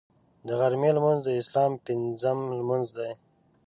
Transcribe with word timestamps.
د 0.47 0.49
غرمې 0.59 0.91
لمونځ 0.97 1.19
د 1.25 1.29
اسلام 1.41 1.71
پنځم 1.85 2.37
لمونځ 2.59 2.87
دی 2.97 3.11